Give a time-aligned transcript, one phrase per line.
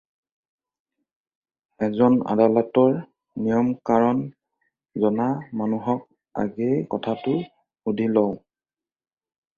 [1.87, 2.95] এজন আদালতৰ
[3.47, 4.23] নিয়ম-কাৰণ
[5.05, 5.29] জনা
[5.61, 6.03] মানুহক
[6.45, 8.33] আগেয়ে কথাটো সুধি লওঁ।